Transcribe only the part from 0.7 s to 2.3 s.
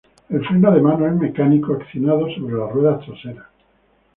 de mano es mecánico, accionado